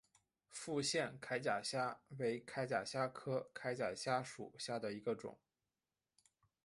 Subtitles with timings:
[0.49, 5.37] 复线铠甲虾为铠甲虾科铠甲虾属下的一个种。